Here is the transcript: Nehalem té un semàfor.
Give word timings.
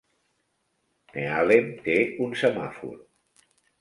Nehalem 1.17 1.67
té 1.89 1.99
un 2.25 2.35
semàfor. 2.45 2.97